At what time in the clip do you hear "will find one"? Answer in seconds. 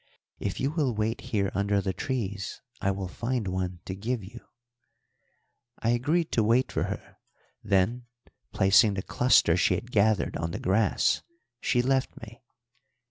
2.89-3.81